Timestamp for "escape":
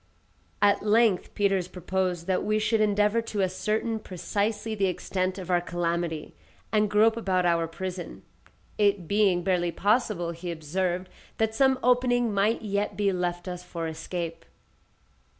13.87-14.43